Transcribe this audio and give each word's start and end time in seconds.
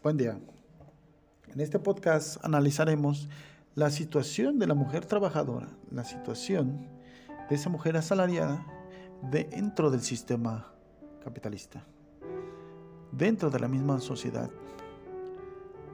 Buen 0.00 0.16
día. 0.16 0.38
En 1.52 1.58
este 1.58 1.80
podcast 1.80 2.36
analizaremos 2.44 3.28
la 3.74 3.90
situación 3.90 4.60
de 4.60 4.68
la 4.68 4.74
mujer 4.74 5.04
trabajadora, 5.04 5.66
la 5.90 6.04
situación 6.04 6.86
de 7.50 7.56
esa 7.56 7.68
mujer 7.68 7.96
asalariada 7.96 8.64
dentro 9.28 9.90
del 9.90 10.00
sistema 10.00 10.72
capitalista, 11.24 11.84
dentro 13.10 13.50
de 13.50 13.58
la 13.58 13.66
misma 13.66 13.98
sociedad 13.98 14.48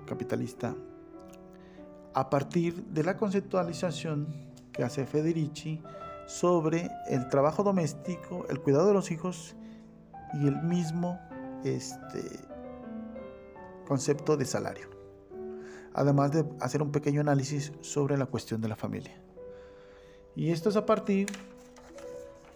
capitalista, 0.07 0.75
a 2.12 2.29
partir 2.29 2.84
de 2.84 3.05
la 3.05 3.16
conceptualización 3.16 4.27
que 4.71 4.84
hace 4.84 5.07
Federici 5.07 5.80
sobre 6.27 6.91
el 7.09 7.30
trabajo 7.30 7.62
doméstico, 7.62 8.44
el 8.50 8.61
cuidado 8.61 8.89
de 8.89 8.93
los 8.93 9.11
hijos 9.11 9.57
y 10.35 10.46
el 10.46 10.61
mismo 10.61 11.18
este, 11.64 12.52
concepto 13.84 14.36
de 14.36 14.44
salario. 14.44 14.88
Además 15.94 16.32
de 16.32 16.44
hacer 16.61 16.82
un 16.82 16.90
pequeño 16.90 17.20
análisis 17.20 17.72
sobre 17.80 18.16
la 18.16 18.26
cuestión 18.26 18.60
de 18.60 18.68
la 18.68 18.76
familia. 18.76 19.20
Y 20.34 20.50
esto 20.50 20.68
es 20.68 20.76
a 20.76 20.84
partir 20.84 21.29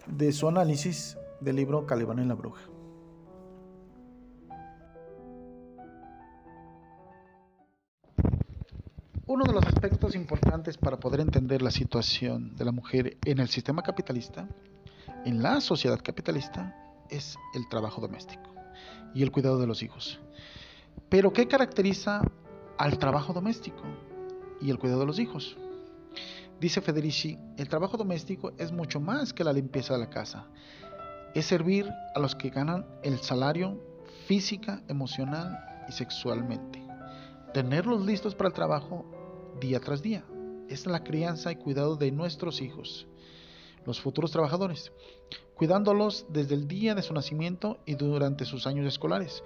de 0.05 0.31
su 0.33 0.47
análisis 0.47 1.17
del 1.39 1.55
libro 1.55 1.85
Calibán 1.85 2.19
en 2.19 2.27
la 2.27 2.35
Bruja. 2.35 2.61
Uno 9.25 9.45
de 9.45 9.53
los 9.53 9.63
aspectos 9.63 10.15
importantes 10.15 10.77
para 10.77 10.99
poder 10.99 11.19
entender 11.19 11.61
la 11.61 11.69
situación 11.69 12.55
de 12.55 12.65
la 12.65 12.71
mujer 12.71 13.17
en 13.25 13.39
el 13.39 13.47
sistema 13.47 13.83
capitalista, 13.83 14.49
en 15.23 15.43
la 15.43 15.61
sociedad 15.61 15.99
capitalista, 16.03 16.75
es 17.09 17.37
el 17.53 17.69
trabajo 17.69 18.01
doméstico 18.01 18.55
y 19.13 19.23
el 19.23 19.31
cuidado 19.31 19.59
de 19.59 19.67
los 19.67 19.83
hijos. 19.83 20.19
Pero 21.07 21.31
¿qué 21.31 21.47
caracteriza 21.47 22.21
al 22.77 22.97
trabajo 22.97 23.33
doméstico 23.33 23.81
y 24.61 24.69
el 24.69 24.79
cuidado 24.79 25.01
de 25.01 25.05
los 25.07 25.19
hijos? 25.19 25.55
Dice 26.59 26.81
Federici, 26.81 27.37
el 27.57 27.69
trabajo 27.69 27.95
doméstico 27.95 28.51
es 28.57 28.71
mucho 28.71 28.99
más 28.99 29.31
que 29.31 29.45
la 29.45 29.53
limpieza 29.53 29.93
de 29.93 29.99
la 30.01 30.09
casa. 30.09 30.47
Es 31.33 31.45
servir 31.45 31.89
a 32.13 32.19
los 32.19 32.35
que 32.35 32.49
ganan 32.49 32.85
el 33.01 33.19
salario 33.19 33.81
física, 34.27 34.81
emocional 34.89 35.57
y 35.87 35.93
sexualmente. 35.93 36.83
Tenerlos 37.53 38.05
listos 38.05 38.35
para 38.35 38.49
el 38.49 38.53
trabajo 38.53 39.05
día 39.61 39.79
tras 39.79 40.01
día. 40.01 40.23
Es 40.67 40.85
la 40.85 41.03
crianza 41.03 41.51
y 41.51 41.55
cuidado 41.55 41.95
de 41.95 42.11
nuestros 42.11 42.61
hijos, 42.61 43.07
los 43.85 44.01
futuros 44.01 44.31
trabajadores, 44.31 44.91
cuidándolos 45.55 46.25
desde 46.29 46.55
el 46.55 46.67
día 46.67 46.93
de 46.93 47.01
su 47.01 47.13
nacimiento 47.13 47.79
y 47.85 47.95
durante 47.95 48.45
sus 48.45 48.67
años 48.67 48.85
escolares, 48.85 49.43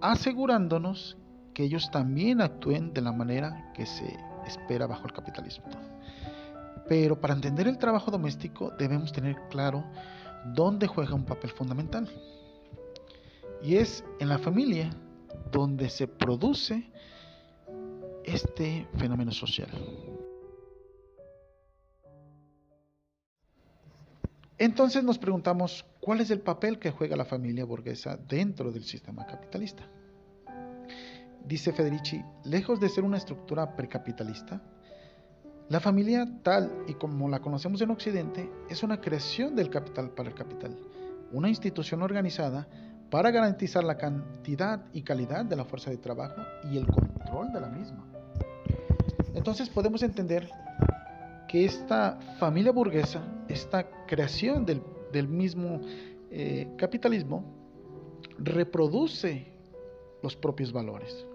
asegurándonos 0.00 1.16
que 1.54 1.64
ellos 1.64 1.90
también 1.90 2.40
actúen 2.40 2.92
de 2.94 3.00
la 3.00 3.12
manera 3.12 3.72
que 3.74 3.86
se 3.86 4.16
espera 4.46 4.86
bajo 4.86 5.06
el 5.06 5.12
capitalismo. 5.12 5.66
Pero 6.88 7.20
para 7.20 7.34
entender 7.34 7.68
el 7.68 7.78
trabajo 7.78 8.10
doméstico 8.10 8.72
debemos 8.78 9.12
tener 9.12 9.36
claro 9.50 9.84
dónde 10.54 10.86
juega 10.86 11.14
un 11.14 11.24
papel 11.24 11.50
fundamental. 11.50 12.08
Y 13.62 13.76
es 13.76 14.04
en 14.20 14.28
la 14.28 14.38
familia 14.38 14.90
donde 15.50 15.90
se 15.90 16.06
produce 16.06 16.90
este 18.24 18.86
fenómeno 18.96 19.32
social. 19.32 19.68
Entonces 24.58 25.04
nos 25.04 25.18
preguntamos, 25.18 25.86
¿cuál 26.00 26.20
es 26.20 26.30
el 26.30 26.40
papel 26.40 26.80
que 26.80 26.90
juega 26.90 27.16
la 27.16 27.24
familia 27.24 27.64
burguesa 27.64 28.16
dentro 28.16 28.72
del 28.72 28.82
sistema 28.82 29.24
capitalista? 29.24 29.88
Dice 31.46 31.72
Federici, 31.72 32.22
lejos 32.44 32.80
de 32.80 32.88
ser 32.88 33.04
una 33.04 33.18
estructura 33.18 33.76
precapitalista, 33.76 34.60
la 35.68 35.78
familia 35.78 36.26
tal 36.42 36.72
y 36.88 36.94
como 36.94 37.28
la 37.28 37.40
conocemos 37.40 37.80
en 37.82 37.90
Occidente 37.90 38.50
es 38.68 38.82
una 38.82 39.00
creación 39.00 39.54
del 39.54 39.70
capital 39.70 40.10
para 40.10 40.30
el 40.30 40.34
capital, 40.34 40.76
una 41.30 41.48
institución 41.48 42.02
organizada 42.02 42.66
para 43.10 43.30
garantizar 43.30 43.84
la 43.84 43.96
cantidad 43.96 44.86
y 44.92 45.02
calidad 45.02 45.44
de 45.44 45.56
la 45.56 45.64
fuerza 45.64 45.90
de 45.90 45.98
trabajo 45.98 46.42
y 46.70 46.78
el 46.78 46.86
control 46.86 47.52
de 47.52 47.60
la 47.60 47.68
misma. 47.68 48.04
Entonces 49.34 49.68
podemos 49.68 50.02
entender 50.02 50.50
que 51.48 51.64
esta 51.64 52.18
familia 52.38 52.70
burguesa, 52.70 53.22
esta 53.48 53.88
creación 54.06 54.66
del, 54.66 55.28
mismo 55.28 55.80
eh, 56.30 56.68
capitalismo, 56.76 57.42
reproduce 58.38 59.46
los 60.22 60.36
propios 60.36 60.72
valores. 60.72 61.26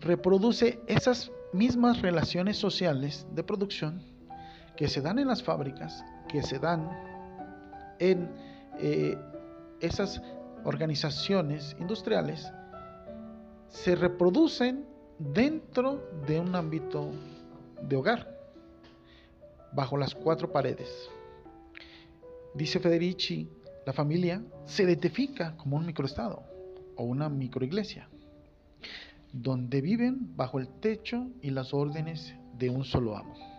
Reproduce 0.00 0.78
esas 0.86 1.32
mismas 1.52 2.02
relaciones 2.02 2.58
sociales 2.58 3.26
de 3.32 3.42
producción 3.42 4.02
que 4.76 4.88
se 4.88 5.00
dan 5.00 5.18
en 5.18 5.28
las 5.28 5.42
fábricas, 5.42 6.04
que 6.28 6.42
se 6.42 6.58
dan 6.58 6.90
en 7.98 8.28
eh, 8.78 9.16
esas 9.80 10.20
organizaciones 10.64 11.74
industriales, 11.80 12.52
se 13.68 13.94
reproducen 13.94 14.84
dentro 15.18 16.02
de 16.26 16.40
un 16.40 16.54
ámbito 16.54 17.10
de 17.82 17.96
hogar, 17.96 18.38
bajo 19.72 19.96
las 19.96 20.14
cuatro 20.14 20.52
paredes. 20.52 21.08
Dice 22.54 22.80
Federici, 22.80 23.48
la 23.84 23.92
familia 23.92 24.42
se 24.64 24.82
identifica 24.82 25.56
como 25.56 25.76
un 25.76 25.86
microestado 25.86 26.42
o 26.96 27.04
una 27.04 27.28
microiglesia, 27.28 28.08
donde 29.32 29.80
viven 29.80 30.36
bajo 30.36 30.58
el 30.58 30.68
techo 30.80 31.28
y 31.42 31.50
las 31.50 31.74
órdenes 31.74 32.34
de 32.58 32.70
un 32.70 32.84
solo 32.84 33.16
amo. 33.16 33.55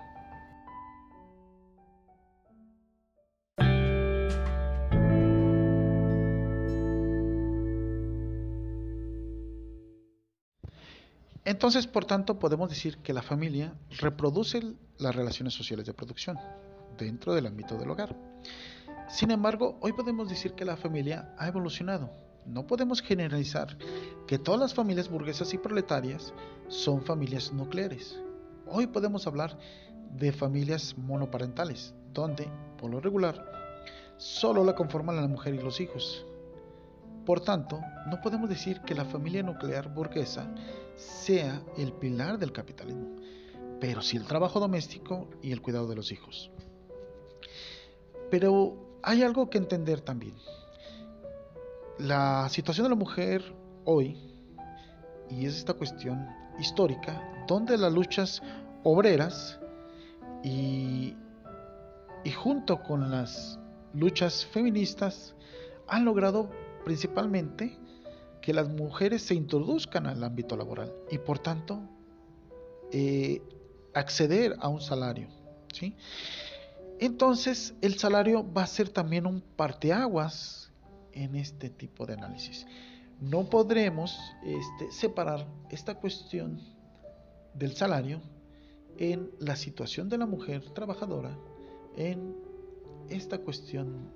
Entonces, 11.47 11.87
por 11.87 12.03
tanto, 12.03 12.39
podemos 12.39 12.69
decir 12.69 12.97
que 12.97 13.13
la 13.13 13.21
familia 13.21 13.73
reproduce 14.01 14.61
las 14.97 15.15
relaciones 15.15 15.53
sociales 15.53 15.85
de 15.85 15.93
producción 15.93 16.37
dentro 16.97 17.33
del 17.33 17.47
ámbito 17.47 17.77
del 17.77 17.89
hogar. 17.89 18.17
Sin 19.07 19.31
embargo, 19.31 19.77
hoy 19.79 19.93
podemos 19.93 20.27
decir 20.27 20.55
que 20.55 20.65
la 20.65 20.75
familia 20.75 21.33
ha 21.37 21.47
evolucionado. 21.47 22.11
No 22.45 22.67
podemos 22.67 23.01
generalizar 23.01 23.77
que 24.27 24.37
todas 24.37 24.59
las 24.59 24.73
familias 24.73 25.07
burguesas 25.07 25.53
y 25.53 25.57
proletarias 25.57 26.33
son 26.67 27.01
familias 27.01 27.53
nucleares. 27.53 28.19
Hoy 28.65 28.87
podemos 28.87 29.25
hablar 29.25 29.57
de 30.11 30.33
familias 30.33 30.97
monoparentales, 30.97 31.93
donde, 32.13 32.51
por 32.77 32.91
lo 32.91 32.99
regular, 32.99 33.41
solo 34.17 34.65
la 34.65 34.75
conforman 34.75 35.15
la 35.15 35.29
mujer 35.29 35.55
y 35.55 35.59
los 35.59 35.79
hijos. 35.79 36.25
Por 37.25 37.39
tanto, 37.39 37.79
no 38.09 38.19
podemos 38.21 38.49
decir 38.49 38.81
que 38.81 38.95
la 38.95 39.05
familia 39.05 39.43
nuclear 39.43 39.93
burguesa 39.93 40.45
sea 40.97 41.63
el 41.77 41.93
pilar 41.93 42.37
del 42.37 42.51
capitalismo, 42.51 43.15
pero 43.79 44.01
sí 44.01 44.17
el 44.17 44.25
trabajo 44.25 44.59
doméstico 44.59 45.29
y 45.41 45.51
el 45.51 45.61
cuidado 45.61 45.87
de 45.87 45.95
los 45.95 46.11
hijos. 46.11 46.51
Pero 48.29 48.99
hay 49.03 49.23
algo 49.23 49.49
que 49.49 49.57
entender 49.57 50.01
también. 50.01 50.35
La 51.99 52.49
situación 52.49 52.85
de 52.85 52.89
la 52.89 52.95
mujer 52.95 53.55
hoy, 53.85 54.17
y 55.29 55.45
es 55.45 55.57
esta 55.57 55.73
cuestión 55.73 56.27
histórica, 56.59 57.45
donde 57.47 57.77
las 57.77 57.93
luchas 57.93 58.41
obreras 58.83 59.59
y, 60.43 61.15
y 62.23 62.31
junto 62.31 62.81
con 62.81 63.09
las 63.11 63.59
luchas 63.93 64.45
feministas 64.45 65.35
han 65.87 66.05
logrado 66.05 66.49
principalmente 66.83 67.77
que 68.47 68.53
las 68.53 68.69
mujeres 68.69 69.23
se 69.23 69.35
introduzcan 69.35 70.07
al 70.07 70.23
ámbito 70.23 70.55
laboral 70.55 70.93
y 71.11 71.17
por 71.17 71.37
tanto 71.37 71.81
eh, 72.93 73.41
acceder 73.93 74.55
a 74.61 74.69
un 74.69 74.79
salario. 74.79 75.27
¿sí? 75.73 75.97
Entonces 76.97 77.73
el 77.81 77.99
salario 77.99 78.49
va 78.53 78.63
a 78.63 78.67
ser 78.67 78.87
también 78.87 79.25
un 79.25 79.41
parteaguas 79.41 80.71
en 81.11 81.35
este 81.35 81.69
tipo 81.69 82.05
de 82.05 82.13
análisis. 82.13 82.65
No 83.19 83.49
podremos 83.49 84.17
este, 84.45 84.93
separar 84.93 85.45
esta 85.69 85.95
cuestión 85.95 86.61
del 87.53 87.75
salario 87.75 88.21
en 88.97 89.29
la 89.39 89.57
situación 89.57 90.07
de 90.07 90.19
la 90.19 90.25
mujer 90.25 90.69
trabajadora, 90.69 91.37
en 91.97 92.33
esta 93.09 93.39
cuestión 93.39 94.09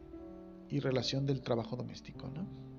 y 0.69 0.79
relación 0.79 1.25
del 1.25 1.41
trabajo 1.41 1.75
doméstico. 1.75 2.29
¿no? 2.29 2.70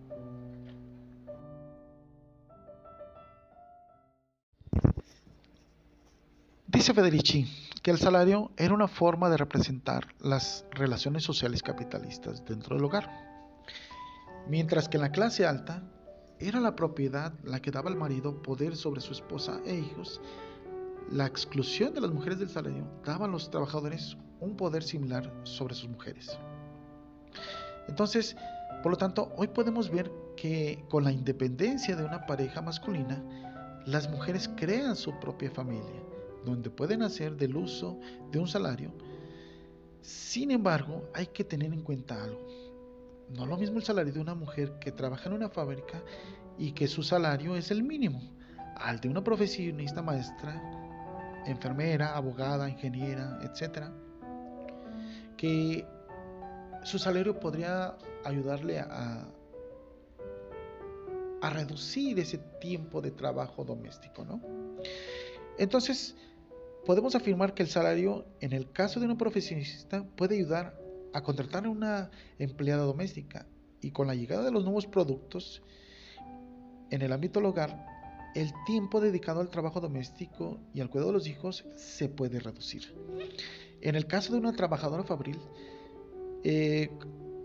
Dice 6.83 6.95
Federici 6.95 7.47
que 7.81 7.93
el 7.93 7.99
salario 7.99 8.51
era 8.57 8.75
una 8.75 8.89
forma 8.89 9.31
de 9.31 9.37
representar 9.37 10.09
las 10.19 10.67
relaciones 10.73 11.23
sociales 11.23 11.63
capitalistas 11.63 12.45
dentro 12.45 12.75
del 12.75 12.85
hogar, 12.85 13.09
mientras 14.49 14.89
que 14.89 14.97
en 14.97 15.03
la 15.03 15.13
clase 15.13 15.47
alta 15.47 15.85
era 16.41 16.59
la 16.59 16.75
propiedad 16.75 17.35
la 17.45 17.63
que 17.63 17.71
daba 17.71 17.89
al 17.89 17.95
marido 17.95 18.43
poder 18.43 18.75
sobre 18.75 19.01
su 19.01 19.13
esposa 19.13 19.61
e 19.65 19.77
hijos, 19.77 20.21
la 21.09 21.25
exclusión 21.25 21.95
de 21.95 22.01
las 22.01 22.11
mujeres 22.11 22.41
del 22.41 22.51
salario 22.51 22.85
daba 23.05 23.27
a 23.27 23.29
los 23.29 23.49
trabajadores 23.49 24.17
un 24.41 24.57
poder 24.57 24.83
similar 24.83 25.33
sobre 25.45 25.77
sus 25.77 25.89
mujeres. 25.89 26.37
Entonces, 27.87 28.35
por 28.83 28.91
lo 28.91 28.99
tanto, 28.99 29.33
hoy 29.37 29.47
podemos 29.47 29.89
ver 29.89 30.11
que 30.37 30.85
con 30.91 31.05
la 31.05 31.13
independencia 31.13 31.95
de 31.95 32.05
una 32.05 32.27
pareja 32.27 32.61
masculina, 32.61 33.23
las 33.87 34.11
mujeres 34.11 34.51
crean 34.57 34.97
su 34.97 35.17
propia 35.21 35.53
familia, 35.53 36.03
donde 36.45 36.71
pueden 36.71 37.03
hacer 37.03 37.37
del 37.37 37.57
uso 37.57 37.99
de 38.31 38.39
un 38.39 38.49
salario. 38.49 38.93
Sin 40.01 40.51
embargo, 40.51 41.09
hay 41.15 41.27
que 41.27 41.45
tener 41.45 41.73
en 41.73 41.83
cuenta 41.83 42.23
algo. 42.23 42.47
No 43.31 43.45
es 43.45 43.49
lo 43.49 43.57
mismo 43.57 43.79
el 43.79 43.85
salario 43.85 44.13
de 44.13 44.21
una 44.21 44.35
mujer 44.35 44.79
que 44.79 44.93
trabaja 44.93 45.29
en 45.29 45.35
una 45.35 45.49
fábrica 45.49 46.03
y 46.59 46.73
que 46.73 46.89
su 46.89 47.03
salario 47.03 47.57
es 47.57 47.71
el 47.71 47.83
mínimo, 47.83 48.21
al 48.77 49.01
de 49.01 49.09
una 49.09 49.23
profesionista 49.23 50.03
maestra, 50.03 50.61
enfermera, 51.47 52.17
abogada, 52.17 52.69
ingeniera, 52.69 53.39
etc. 53.43 53.87
Que 55.37 55.87
su 56.83 56.99
salario 56.99 57.39
podría 57.39 57.97
ayudarle 58.25 58.81
a, 58.81 59.27
a 61.41 61.51
reducir 61.51 62.19
ese 62.19 62.39
tiempo 62.61 63.01
de 63.01 63.13
trabajo 63.13 63.65
doméstico, 63.65 64.25
¿no? 64.25 64.41
Entonces, 65.59 66.17
podemos 66.85 67.15
afirmar 67.15 67.55
que 67.55 67.63
el 67.63 67.69
salario, 67.69 68.27
en 68.41 68.53
el 68.53 68.71
caso 68.71 69.01
de 69.01 69.07
un 69.07 69.17
profesionista, 69.17 70.05
puede 70.17 70.37
ayudar 70.37 70.79
a 71.13 71.23
contratar 71.23 71.67
a 71.67 71.71
una 71.71 72.11
empleada 72.39 72.83
doméstica 72.83 73.47
y 73.81 73.91
con 73.91 74.07
la 74.07 74.15
llegada 74.15 74.45
de 74.45 74.51
los 74.51 74.65
nuevos 74.65 74.87
productos 74.87 75.63
en 76.91 77.03
el 77.03 77.13
ámbito 77.13 77.41
del 77.41 77.49
hogar, 77.49 77.87
el 78.35 78.53
tiempo 78.67 79.01
dedicado 79.01 79.41
al 79.41 79.49
trabajo 79.49 79.81
doméstico 79.81 80.61
y 80.75 80.81
al 80.81 80.89
cuidado 80.89 81.11
de 81.11 81.19
los 81.19 81.27
hijos 81.27 81.65
se 81.77 82.09
puede 82.09 82.41
reducir. 82.41 82.95
En 83.81 83.95
el 83.95 84.07
caso 84.07 84.33
de 84.33 84.39
una 84.39 84.53
trabajadora 84.53 85.03
fabril, 85.03 85.39
eh, 86.45 86.91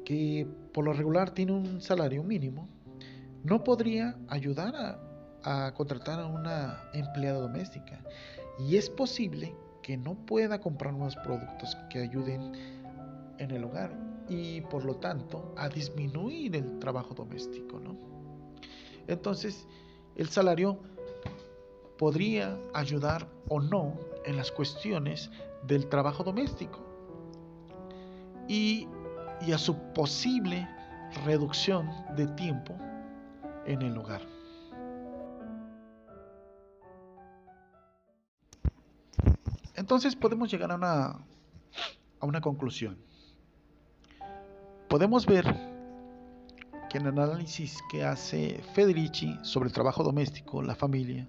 que 0.06 0.48
por 0.74 0.86
lo 0.86 0.94
regular 0.94 1.32
tiene 1.32 1.52
un 1.52 1.82
salario 1.82 2.24
mínimo, 2.24 2.70
no 3.44 3.64
podría 3.64 4.18
ayudar 4.28 4.76
a, 4.76 5.66
a 5.66 5.74
contratar 5.74 6.20
a 6.20 6.28
una 6.28 6.82
empleada 6.94 7.40
doméstica. 7.40 8.02
Y 8.60 8.78
es 8.78 8.90
posible 8.90 9.56
que 9.82 9.98
no 9.98 10.16
pueda 10.26 10.60
comprar 10.60 10.94
nuevos 10.94 11.16
productos 11.18 11.78
que 11.90 12.00
ayuden 12.00 12.52
en 13.38 13.52
el 13.52 13.64
hogar 13.64 13.92
y 14.28 14.62
por 14.62 14.84
lo 14.84 14.96
tanto 14.96 15.54
a 15.58 15.70
disminuir 15.70 16.56
el 16.56 16.80
trabajo 16.80 17.14
doméstico. 17.14 17.80
¿no? 17.80 17.96
Entonces, 19.08 19.68
el 20.16 20.28
salario 20.30 20.80
podría 21.98 22.58
ayudar 22.74 23.28
o 23.48 23.60
no 23.60 23.94
en 24.26 24.38
las 24.38 24.52
cuestiones 24.52 25.32
del 25.64 25.88
trabajo 25.88 26.24
doméstico 26.24 26.80
y, 28.48 28.88
y 29.46 29.52
a 29.52 29.58
su 29.58 29.76
posible 29.94 30.68
reducción 31.26 31.90
de 32.16 32.28
tiempo 32.28 32.76
en 33.66 33.82
el 33.82 33.98
hogar. 33.98 34.37
Entonces 39.78 40.16
podemos 40.16 40.52
llegar 40.52 40.72
a 40.72 40.76
una, 40.76 41.06
a 41.06 42.26
una 42.26 42.42
conclusión. 42.42 42.98
Podemos 44.90 45.26
ver 45.28 45.46
que 46.90 46.98
en 46.98 47.06
el 47.06 47.20
análisis 47.20 47.78
que 47.92 48.04
hace 48.04 48.64
Federici 48.74 49.38
sobre 49.44 49.68
el 49.68 49.74
trabajo 49.74 50.04
doméstico, 50.04 50.64
la 50.64 50.74
familia, 50.74 51.28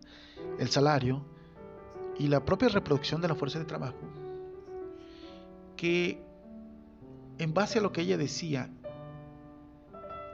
el 0.59 0.69
salario 0.71 1.25
y 2.19 2.29
la 2.29 2.43
propia 2.43 2.69
reproducción 2.69 3.21
de 3.21 3.29
la 3.29 3.35
fuerza 3.35 3.59
de 3.59 3.67
trabajo, 3.67 4.01
que 5.77 6.25
en 7.39 7.53
base 7.53 7.79
a 7.79 7.83
lo 7.83 7.93
que 7.93 8.01
ella 8.01 8.17
decía, 8.17 8.71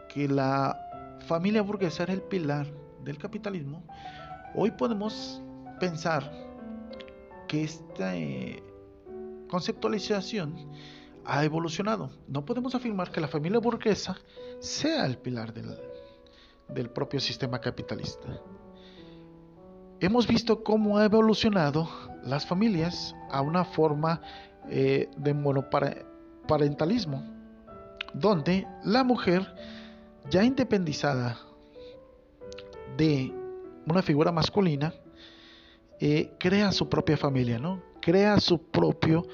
que 0.08 0.28
la 0.28 1.18
familia 1.26 1.62
burguesa 1.62 2.04
era 2.04 2.12
el 2.12 2.22
pilar 2.22 2.68
del 3.02 3.18
capitalismo, 3.18 3.82
hoy 4.54 4.70
podemos 4.70 5.42
pensar 5.80 6.43
que 7.46 7.64
esta 7.64 8.16
eh, 8.16 8.62
conceptualización 9.48 10.70
ha 11.24 11.44
evolucionado. 11.44 12.10
No 12.28 12.44
podemos 12.44 12.74
afirmar 12.74 13.10
que 13.10 13.20
la 13.20 13.28
familia 13.28 13.58
burguesa 13.58 14.16
sea 14.60 15.06
el 15.06 15.18
pilar 15.18 15.52
del, 15.54 16.90
propio 16.90 17.20
sistema 17.20 17.60
capitalista. 17.60 18.40
Hemos 20.00 20.26
visto 20.26 20.62
cómo 20.62 20.98
ha 20.98 21.04
evolucionado 21.04 21.88
las 22.24 22.46
familias 22.46 23.14
a 23.30 23.40
una 23.40 23.64
forma 23.64 24.20
eh, 24.68 25.08
de 25.16 25.34
monoparentalismo, 25.34 27.22
donde 28.12 28.66
la 28.82 29.04
mujer 29.04 29.54
ya 30.30 30.42
independizada 30.42 31.38
de 32.96 33.32
una 33.86 34.02
figura 34.02 34.32
masculina, 34.32 34.94
crea 36.38 36.72
su 36.72 36.88
propia 36.88 37.16
familia, 37.16 37.58
¿no? 37.58 37.82
Crea 38.00 38.38
su 38.40 38.58
propio 38.58 39.26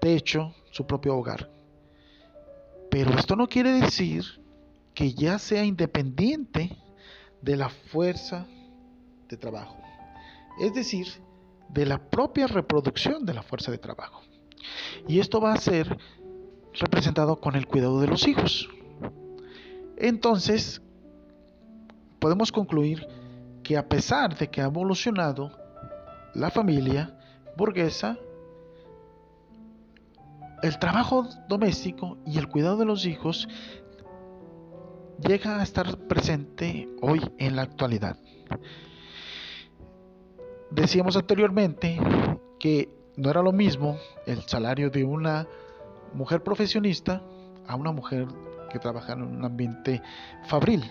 techo, 0.00 0.54
su 0.70 0.86
propio 0.86 1.16
hogar. 1.16 1.50
Pero 2.90 3.12
esto 3.12 3.36
no 3.36 3.46
quiere 3.46 3.72
decir 3.72 4.24
que 4.94 5.12
ya 5.12 5.38
sea 5.38 5.64
independiente 5.64 6.76
de 7.42 7.56
la 7.56 7.68
fuerza 7.68 8.46
de 9.28 9.36
trabajo. 9.36 9.76
Es 10.60 10.74
decir, 10.74 11.06
de 11.68 11.86
la 11.86 11.98
propia 11.98 12.46
reproducción 12.46 13.24
de 13.24 13.34
la 13.34 13.42
fuerza 13.42 13.70
de 13.70 13.78
trabajo. 13.78 14.22
Y 15.06 15.20
esto 15.20 15.40
va 15.40 15.52
a 15.52 15.58
ser 15.58 15.98
representado 16.74 17.36
con 17.36 17.54
el 17.54 17.66
cuidado 17.66 18.00
de 18.00 18.08
los 18.08 18.26
hijos. 18.26 18.68
Entonces, 19.96 20.80
podemos 22.18 22.50
concluir 22.50 23.06
que 23.62 23.76
a 23.76 23.88
pesar 23.88 24.36
de 24.36 24.48
que 24.48 24.62
ha 24.62 24.64
evolucionado 24.64 25.57
la 26.38 26.50
familia 26.50 27.12
burguesa, 27.56 28.16
el 30.62 30.78
trabajo 30.78 31.26
doméstico 31.48 32.16
y 32.24 32.38
el 32.38 32.48
cuidado 32.48 32.76
de 32.76 32.84
los 32.84 33.06
hijos 33.06 33.48
llega 35.18 35.58
a 35.58 35.62
estar 35.64 35.98
presente 36.06 36.88
hoy 37.02 37.20
en 37.38 37.56
la 37.56 37.62
actualidad. 37.62 38.16
Decíamos 40.70 41.16
anteriormente 41.16 41.98
que 42.60 42.88
no 43.16 43.30
era 43.30 43.42
lo 43.42 43.52
mismo 43.52 43.98
el 44.26 44.42
salario 44.42 44.90
de 44.90 45.02
una 45.02 45.48
mujer 46.14 46.44
profesionista 46.44 47.20
a 47.66 47.74
una 47.74 47.90
mujer 47.90 48.28
que 48.70 48.78
trabaja 48.78 49.14
en 49.14 49.22
un 49.22 49.44
ambiente 49.44 50.02
fabril. 50.46 50.84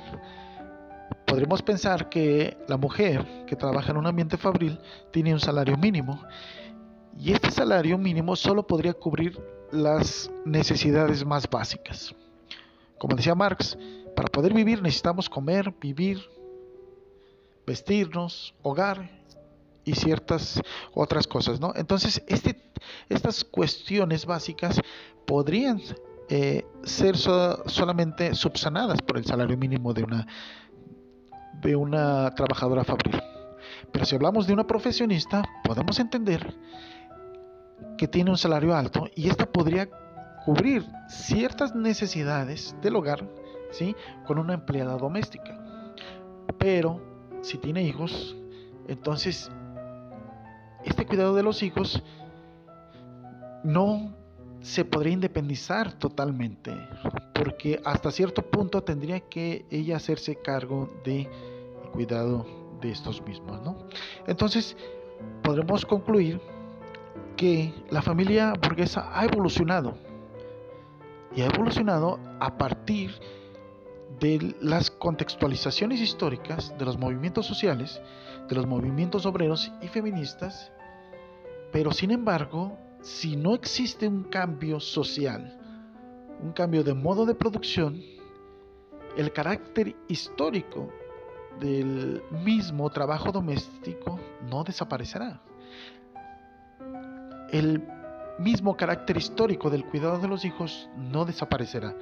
Podríamos 1.28 1.62
pensar 1.62 2.08
que 2.08 2.58
la 2.70 2.78
mujer 2.78 3.46
que 3.46 3.58
trabaja 3.58 3.92
en 3.92 3.98
un 3.98 4.08
ambiente 4.08 4.38
fabril 4.38 4.80
tiene 5.12 5.34
un 5.34 5.42
salario 5.42 5.76
mínimo 5.76 6.24
y 7.20 7.34
este 7.34 7.52
salario 7.52 7.98
mínimo 7.98 8.36
solo 8.38 8.66
podría 8.66 8.94
cubrir 8.94 9.38
las 9.72 10.32
necesidades 10.46 11.26
más 11.26 11.50
básicas. 11.50 12.16
Como 12.98 13.18
decía 13.18 13.36
Marx, 13.36 13.78
para 14.16 14.30
poder 14.30 14.54
vivir 14.54 14.82
necesitamos 14.82 15.30
comer, 15.30 15.74
vivir, 15.82 16.22
vestirnos, 17.66 18.56
hogar 18.64 19.12
y 19.84 19.96
ciertas 19.96 20.62
otras 20.94 21.28
cosas, 21.28 21.60
¿no? 21.60 21.74
Entonces, 21.76 22.24
este, 22.28 22.72
estas 23.10 23.44
cuestiones 23.44 24.26
básicas 24.26 24.80
podrían 25.26 25.82
eh, 26.30 26.66
ser 26.84 27.18
solamente 27.18 28.34
subsanadas 28.34 29.02
por 29.02 29.18
el 29.18 29.26
salario 29.26 29.58
mínimo 29.58 29.94
de 29.94 30.04
una, 30.04 30.28
de 31.62 31.76
una 31.76 32.34
trabajadora 32.36 32.84
fabril. 32.84 33.22
Pero 33.92 34.06
si 34.06 34.16
hablamos 34.16 34.48
de 34.48 34.54
una 34.54 34.68
profesionista, 34.68 35.44
podemos 35.64 36.00
entender 36.00 36.56
que 37.98 38.08
tiene 38.08 38.30
un 38.30 38.38
salario 38.38 38.76
alto 38.76 39.08
y 39.16 39.30
esta 39.30 39.46
podría 39.46 39.90
cubrir 40.46 40.86
ciertas 41.10 41.76
necesidades 41.76 42.76
del 42.82 42.96
hogar 42.96 43.28
¿sí? 43.72 43.96
con 44.26 44.40
una 44.40 44.54
empleada 44.54 44.98
doméstica. 44.98 45.60
Pero 46.58 47.02
si 47.42 47.58
tiene 47.58 47.84
hijos, 47.84 48.36
entonces 48.88 49.52
este 50.86 51.06
cuidado 51.06 51.36
de 51.36 51.44
los 51.44 51.64
hijos 51.64 52.02
no 53.64 54.16
se 54.62 54.86
podría 54.86 55.14
independizar 55.14 55.94
totalmente, 55.94 56.74
porque 57.34 57.80
hasta 57.86 58.12
cierto 58.12 58.42
punto 58.42 58.82
tendría 58.84 59.20
que 59.22 59.66
ella 59.70 59.98
hacerse 59.98 60.36
cargo 60.36 60.90
de 61.04 61.30
cuidado 61.92 62.46
de 62.82 62.92
estos 62.92 63.22
mismos, 63.22 63.62
¿no? 63.62 63.78
Entonces, 64.28 64.76
podremos 65.44 65.86
concluir 65.86 66.40
que 67.36 67.74
la 67.90 68.02
familia 68.02 68.54
burguesa 68.62 69.10
ha 69.14 69.26
evolucionado 69.26 69.98
y 71.36 71.42
ha 71.42 71.46
evolucionado 71.46 72.20
a 72.40 72.58
partir 72.58 73.12
de 74.20 74.56
las 74.60 74.90
contextualizaciones 74.90 76.02
históricas 76.02 76.74
de 76.78 76.86
los 76.86 76.98
movimientos 76.98 77.46
sociales, 77.46 78.02
de 78.50 78.56
los 78.56 78.66
movimientos 78.66 79.26
obreros 79.26 79.72
y 79.82 79.88
feministas, 79.88 80.72
pero 81.72 81.92
sin 81.92 82.12
embargo, 82.12 82.78
si 83.08 83.38
no 83.38 83.56
existe 83.56 84.06
un 84.06 84.24
cambio 84.24 84.82
social, 84.82 85.58
un 86.44 86.52
cambio 86.52 86.84
de 86.84 86.94
modo 86.94 87.26
de 87.26 87.36
producción, 87.36 88.02
el 89.16 89.32
carácter 89.32 89.96
histórico 90.10 90.92
del 91.58 92.22
mismo 92.44 92.90
trabajo 92.90 93.32
doméstico 93.32 94.20
no 94.52 94.66
desaparecerá. 94.66 95.42
El 97.50 97.82
mismo 98.40 98.76
carácter 98.76 99.16
histórico 99.16 99.70
del 99.70 99.86
cuidado 99.86 100.20
de 100.20 100.28
los 100.28 100.44
hijos 100.44 100.90
no 100.98 101.24
desaparecerá. 101.24 101.96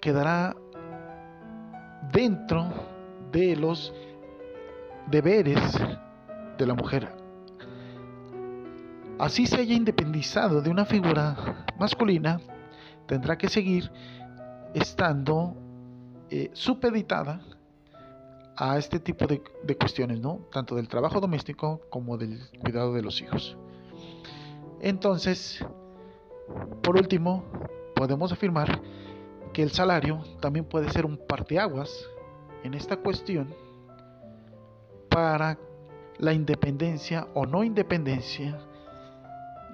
Quedará 0.00 0.56
dentro 2.12 2.72
de 3.30 3.54
los 3.54 3.94
deberes 5.06 5.78
de 6.58 6.66
la 6.66 6.74
mujer. 6.74 7.17
Así 9.18 9.46
se 9.46 9.60
haya 9.60 9.74
independizado 9.74 10.62
de 10.62 10.70
una 10.70 10.84
figura 10.84 11.66
masculina, 11.78 12.40
tendrá 13.06 13.36
que 13.36 13.48
seguir 13.48 13.90
estando 14.74 15.56
eh, 16.30 16.50
supeditada 16.52 17.40
a 18.56 18.78
este 18.78 19.00
tipo 19.00 19.26
de, 19.26 19.42
de, 19.64 19.76
cuestiones, 19.76 20.20
¿no? 20.20 20.46
Tanto 20.52 20.76
del 20.76 20.88
trabajo 20.88 21.20
doméstico 21.20 21.80
como 21.90 22.16
del 22.16 22.40
cuidado 22.60 22.92
de 22.92 23.02
los 23.02 23.20
hijos. 23.20 23.56
Entonces, 24.80 25.64
por 26.82 26.96
último, 26.96 27.44
podemos 27.94 28.30
afirmar 28.32 28.80
que 29.52 29.62
el 29.62 29.72
salario 29.72 30.22
también 30.40 30.64
puede 30.64 30.90
ser 30.90 31.04
un 31.04 31.16
parteaguas 31.16 31.90
en 32.62 32.74
esta 32.74 32.96
cuestión 32.96 33.52
para 35.08 35.58
la 36.18 36.32
independencia 36.32 37.26
o 37.34 37.46
no 37.46 37.64
independencia 37.64 38.58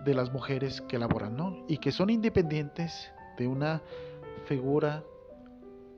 de 0.04 0.14
las 0.14 0.32
mujeres 0.32 0.80
que 0.82 0.98
laboran, 0.98 1.36
¿no? 1.36 1.64
Y 1.68 1.78
que 1.78 1.92
son 1.92 2.10
independientes 2.10 3.10
de 3.38 3.46
una 3.46 3.82
figura 4.46 5.02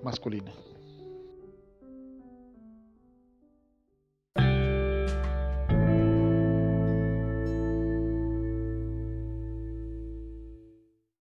masculina. 0.03 0.53